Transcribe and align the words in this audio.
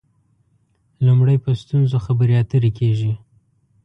لومړی 1.05 1.37
په 1.45 1.51
ستونزو 1.61 1.97
خبرې 2.05 2.35
اترې 2.43 2.71
کېږي. 2.79 3.13